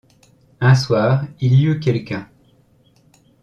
[0.61, 2.27] Un soir, il y eut quelqu’un.